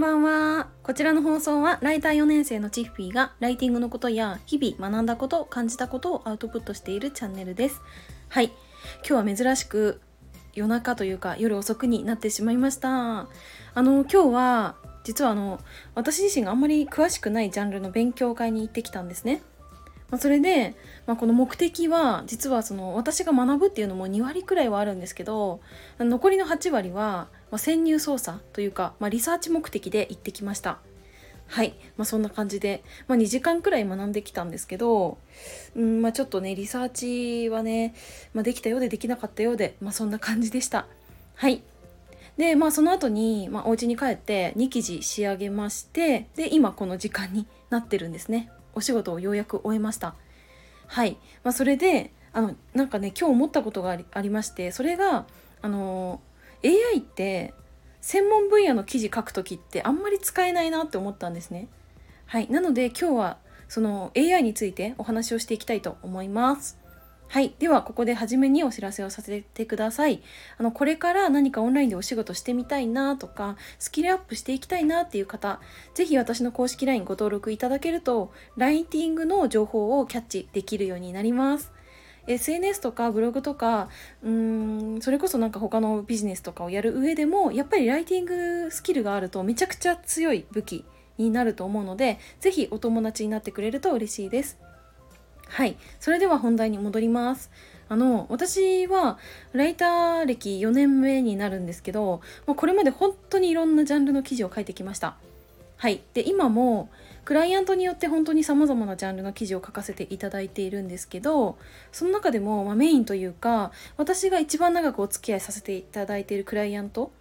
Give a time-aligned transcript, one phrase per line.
[0.00, 0.68] んばんは。
[0.82, 7.82] こちらの放送はライター4年生のチッフィーがライティングのことや日々学んだこと、感じたことをアウトプットしているチャンネルです。
[8.30, 8.50] はい。
[9.06, 10.00] 今日は珍しく
[10.54, 12.88] 夜中というか夜遅くになってしまいました。
[12.94, 13.26] あ
[13.76, 15.60] の、今日は実はあの、
[15.94, 19.42] 私自身があんまり詳しくないジャンルの勉強会に行ってきたんですね。
[20.10, 25.60] ま、それで、まあ、この目的は実はその私が学ぶっていうのも2割くらいはあるんですけど
[26.00, 30.78] 残りの8割は、まあ、潜入捜査というか、まあ、リサーチ目的で行ってきました。
[31.46, 35.18] はい、まあ、そんな感じで、まあ、2時間くらい学んできたんですけど、
[35.74, 37.94] うんまあ、ちょっとねリサーチはね、
[38.34, 40.86] まあ、できたようでできなかったようで、まあ、そんな感じでした。
[41.34, 41.62] はい。
[42.36, 48.50] でまあその後に、まあ、お家に帰って2記事仕上げましてで今この時間になってるんですね。
[48.72, 50.14] お仕事をようやく終えました。
[50.86, 55.26] はい、まあ、それであのなんかね今日思ったことがありありましてそれが
[55.62, 56.20] あの
[56.64, 57.54] AI って
[58.00, 61.68] 専門分野の記事書く時ってあんまり使えないなって思ったんですね
[62.26, 66.80] はいなので今日はその AI についてお話をしていきたいと思います
[67.30, 67.54] はい。
[67.60, 70.20] では、ここで初めにお知らせをさせてください。
[70.58, 75.60] あの、これから何かオンラインでお仕事してみたいなとか、スキルアップしていきたいなっていう方、
[75.94, 81.70] ぜひ私の公式 LINE ご登録いただけると、ライティングの情報をキャッチできるようになります。
[82.32, 83.88] SNS とかブログとか
[84.22, 90.84] うーんそれこそなんか他のビジネスとかをやる上でもやっぱりライティングスキルがあるとめちゃくちゃ強い武器
[91.18, 94.58] になると思うので是非お友達になってくれると嬉しいです。
[95.48, 95.76] はい。
[95.98, 97.50] それでは本題に戻ります。
[97.88, 99.18] あの私は
[99.52, 105.16] ライター歴4年目になるんですけどもうこれまで本当にいろんなジャンルの記事を書いてきました。
[105.80, 106.02] はい。
[106.12, 106.90] で今も
[107.24, 111.56] クライアントによって本当にさまざまなジャンルの記事を書かせていただいているんですけど
[111.90, 117.12] その中でも、まあ、メインというか私が一番長くお付き合いさせていただいているクライアント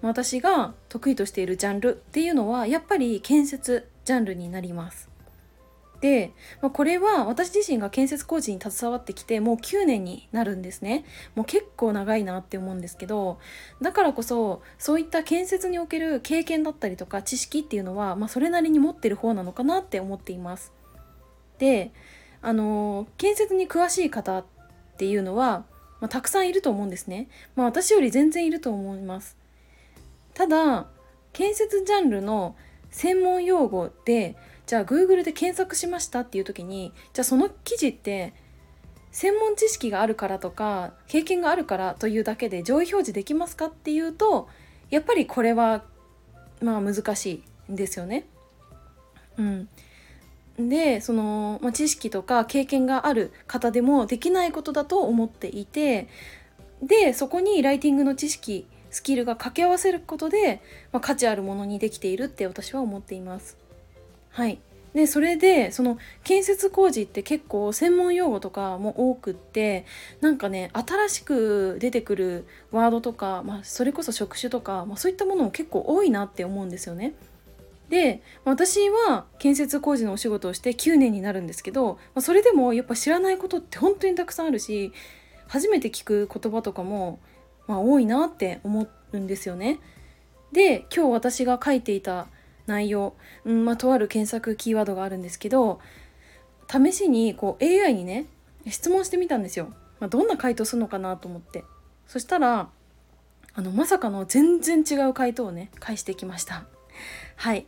[0.00, 5.13] 私が得意としているジャンルっていうのはやっぱり建設ジャンルになります。
[6.04, 11.06] で、まあ、これは私自身が建設工事に携わってきてもう9年になるんですね。
[11.34, 13.38] もう結構長いなって思うんですけど
[13.80, 20.74] だからこそそういった建設における経験だったりとか知識っていうのは、まあ、それなりに持ってる方なのかなって思っています。
[21.56, 21.90] で
[22.42, 24.44] あの建設に詳しい方っ
[24.98, 25.64] ていうのは、
[26.02, 29.38] まあ、たくさんいると思うんですね、まあ、私より全然いると思います。
[30.34, 30.86] ただ
[31.32, 32.56] 建設ジャンルの
[32.90, 38.32] 専門用語でじゃあ Google で検索しましたっていう時にじゃあその記事って
[39.10, 44.48] 専門知識があるからとか経験があるからというだけで上位表示できますかっていうと
[44.90, 45.84] やっぱりこれは
[46.60, 48.26] まあ難しいんですよね。
[49.36, 49.68] うん、
[50.58, 56.08] でその、まあ、知識とか経験がある方でもできないことだと思っていて
[56.82, 63.63] でそこにライティングの知識スキルが掛け合わせることで、まあ、価値あるものにできているって私は思っています。
[64.34, 64.58] はい
[64.94, 69.86] でそれでその建設工事って結構専門用語とかも多くって
[70.20, 77.14] なんかね新しく出てくるワードとか、まあ、それこそ職種とか、まあ、そういったものも結構多いなって思うんですよね。
[77.88, 84.92] で私は建設工事のお仕事をして9年になるんですけど、まあ、それでもやっぱ知らないことって本当にたくさんあるし
[85.48, 87.18] 初めて聞く言葉とかも、
[87.66, 89.80] まあ、多いなって思うんですよね。
[90.52, 92.28] で今日私が書いていた
[92.66, 93.14] 内容、
[93.44, 95.80] うんまあ、とある検索キーワードがあるんですけど
[96.70, 98.26] 試しにこう AI にね
[98.68, 99.68] 質問してみたんですよ、
[100.00, 101.64] まあ、どんな回答するのかなと思って。
[102.06, 102.68] そしたら
[103.54, 106.64] あのまさかの全然違う回答をね返してきました。
[107.36, 107.66] はい。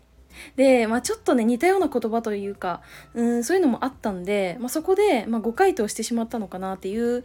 [0.57, 2.83] で、まあ、ちょっとね似たような言葉というか
[3.15, 7.25] うんそういうのもあったんで、まあ、そこで、まあ、誤回答してしまったのかなっていう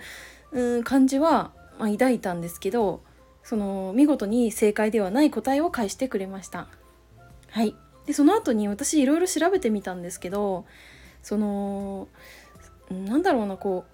[0.52, 3.04] うん感じは、まあ、抱いたんですけど
[3.44, 6.68] その見事に正解ではない答えを返してくれました。
[7.52, 7.76] はい
[8.06, 10.66] でその後に私いろいろ調べてみたんですけど
[11.22, 12.08] その
[12.90, 13.86] なんだろうなこ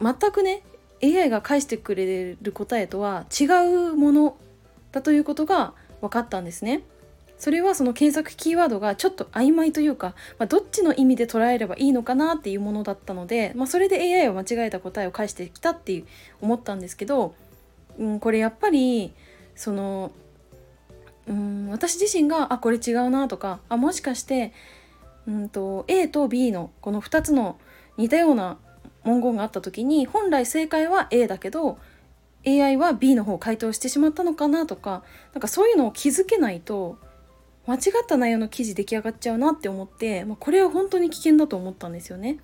[0.00, 0.62] う全くね
[1.02, 3.44] AI が返してくれる答えとは違
[3.90, 4.36] うもの
[4.92, 6.82] だということが分かったんですね。
[7.38, 16.02] それはその検索キーワードがちょっと曖昧というか、まあ、どっちの意味で捉えればいいのかなっていうものだったので、まあ、それで AI は間違えた答えを返してきたって
[16.40, 17.36] 思ったんですけど、
[17.96, 19.14] うん、これやっぱり
[19.54, 20.10] その
[21.28, 24.52] うん私自身があこれ違うなとかあもしかして
[25.26, 27.58] うんと A と B のこの2つの
[27.96, 28.58] 似たような
[29.04, 31.78] 文言があった時に本来正解は A だけど
[32.46, 35.02] AI は B の方を回答してしまったのかなとか
[35.34, 36.98] なんかそういうのを気づけないと
[37.66, 42.38] 間違った内容の記事出来上がっちゃうなって思って、まあ、これは本当に危険だと思ったんですよね。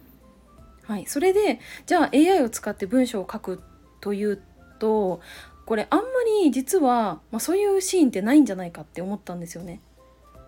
[0.83, 3.63] はい、それでじゃあ AI を使って文章を書く
[4.03, 4.43] という
[4.79, 5.21] と
[5.67, 6.05] これあんま
[6.43, 9.81] り実は、まあ、そういうシーンってないんじゃないかって思ったんですよね。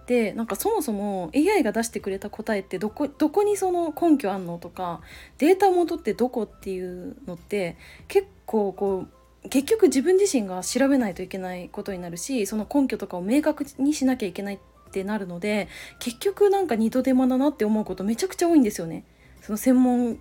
[0.07, 5.01] でなんかそもそも AI が出してくれた答えってどこどこにその根拠あんのとか
[5.39, 7.77] データ元ってどこっていうのって
[8.07, 9.07] 結構こ
[9.45, 14.59] う結局自分自身が調べないといけないことになるしその根拠とかを明確にしなきゃいけないっ
[14.93, 15.69] てなるので
[15.99, 19.05] 結局なんか二度手間だなって思うことめちゃくちゃ多いんですよね。
[19.43, 20.19] その専門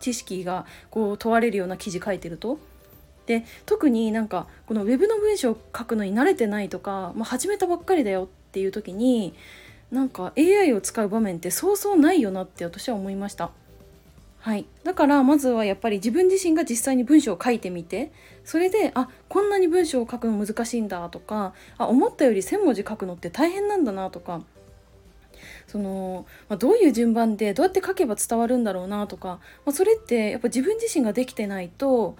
[0.00, 2.58] 知識がこう問われるような記事書いてると。
[3.26, 9.34] で特になんかこのウェブの文章を書くのに慣れてないとか、まあ、始めたばっかりだよっていう時に
[9.90, 13.50] なんか AI を使う場面ってそうそうないよなって私は思いました。
[14.38, 18.10] はい、だからまずはやっぱり自分自身が実際に文章を書いてみて
[18.44, 24.42] それであこんなに文章を書くの難しいんだとかあ思ったより1,000文字書くのって大変なんだなとか
[25.68, 32.16] その、まあ、どういう順番でどうやって書けば伝わるんだろうなとか、まあ、それってやっぱ自分自身ができてないと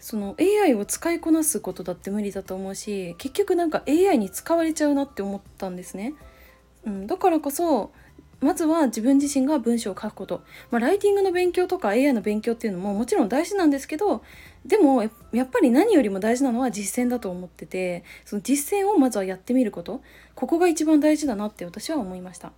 [0.00, 6.14] その AI を使いこなすことだって無理だと思うし結局なんか AI に使われちゃうなって思ったんですね。
[6.84, 7.92] うん、だからこそ
[8.40, 14.22] まずは自分自身が文章を書くこと、まあ、ライティングの勉強とか AI の勉強っていうのももちろん大事なんですけど
[14.64, 20.00] でもやっぱり何よりも大事なのは実践だと思っててその実践をまずはやってみること
[20.34, 22.52] ここが一番大事だなって私は思いました。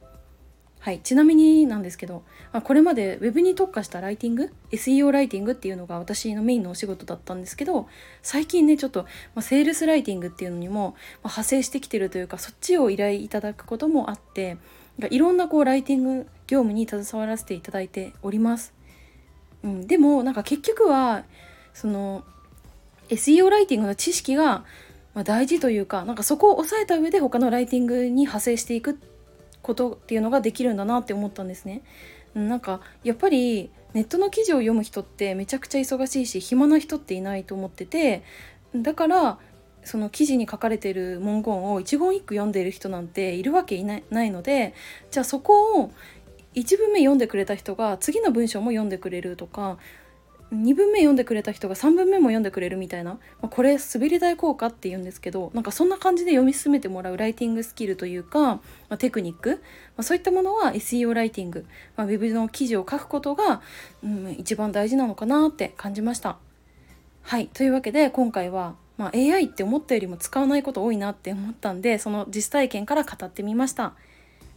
[0.82, 7.86] はい、ちなみになんですけど、まあ、これまで Web に特化したライティング SEO ライティングっていうのが私のメインのお仕事だったんですけど
[8.20, 9.04] 最近ねちょっと、
[9.36, 14.56] まあ、セールスライティングっていうのにも、ま派生してきてるというかそっちを依頼いただくこともあって
[15.10, 18.74] いろんなこうライティング業務に携わらせていただいております。
[19.62, 21.22] うん、でもなんか結局は
[21.74, 22.24] その
[23.08, 24.64] SEO ライティングの知識が
[25.22, 29.11] 大事というかなんかそこを押さえた上で他のライティングに派生していくって
[29.62, 31.82] ことっていうのができるんだなって思ったんですね。
[32.34, 38.22] なんかやっぱりネットの記事を読む人ってめちゃくちゃ忙しいし暇な人っていないと思ってて
[38.74, 39.38] だから
[39.84, 44.74] その記事に書かれてる文言を一言一句読んでいる人なんているわけいないないので
[45.10, 45.92] じゃあそこを
[46.54, 49.78] 1文目読んでくれた人が次の文章も読んでくれるとか
[50.52, 58.60] 2文目読んでくれた人が3文目も読んでくれるみたいな、まあ、これ滑り台効果って言うんですけどなんかそんな感じで読み進めてもらうライティングスキルというか、ま
[58.90, 59.56] あ、テクニック、ま
[59.98, 61.64] あ、そういったものは SEO ライティング、
[61.96, 63.62] まあ、ウェブの記事を書くことが、
[64.04, 66.36] うん、一番大事なのかなって感じました。
[67.22, 73.94] はいというわけで今回は、ま、AI って思ったよりも使わないこと多いなって思ったんでその実体験から語ってみました。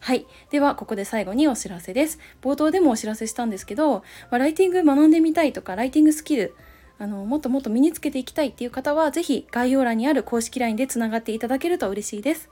[0.06, 0.28] はい。
[0.52, 2.20] では、ここで最後にお知らせです。
[2.44, 6.54] 冒頭でもお知らせしたんですけど、ま、ライティング学んでみたいとか、ライティングスキル、
[7.00, 12.52] あの、もっともっと身につけていきたいっていう方は、是非概要欄にある公式 LINE でつながっていただけると嬉しいです。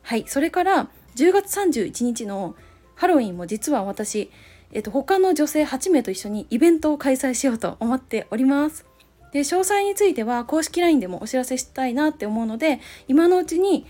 [0.00, 0.24] はい。
[0.26, 2.56] それから、10月31日の
[2.94, 4.30] ハロウィンも実は私、
[4.72, 8.86] えっと、他の女性8名と一緒にイベントを開催しようと思っております。
[9.34, 13.84] で、詳細については公式 LINE でもお知らせしたいなって思うので、今のうちに、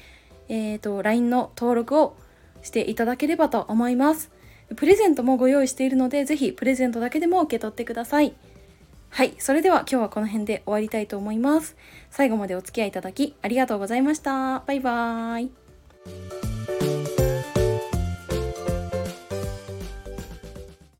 [0.48, 2.16] えっ、ー、と、LINE の登録を
[2.64, 4.32] していただければと思います。
[4.74, 8.34] プレゼントもご用意しているので、ぜひプレゼントだけでも受け取ってください。
[9.10, 11.76] はい、それでは今日はこの辺で終わりたいと思います。
[12.10, 14.64] 最後までお付き合いいただきありがとうございました。
[14.66, 16.43] バイバーイ。